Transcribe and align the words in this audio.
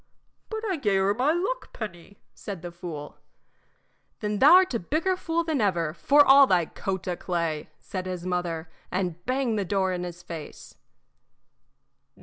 "But 0.49 0.63
I 0.67 0.77
gave 0.77 0.99
her 0.99 1.13
my 1.13 1.31
luck 1.31 1.73
penny," 1.73 2.17
said 2.33 2.63
the 2.63 2.71
fool. 2.71 3.19
"Then 4.19 4.39
thou 4.39 4.57
'rt 4.57 4.73
a 4.73 4.79
bigger 4.79 5.15
fool 5.15 5.43
than 5.43 5.61
ever, 5.61 5.93
for 5.93 6.25
all 6.25 6.47
thy 6.47 6.65
coat 6.65 7.07
o' 7.07 7.15
clay!" 7.15 7.69
said 7.79 8.07
his 8.07 8.25
mother, 8.25 8.67
and 8.91 9.23
banged 9.27 9.59
the 9.59 9.63
door 9.63 9.93
in 9.93 10.03
his 10.03 10.23
face. 10.23 10.73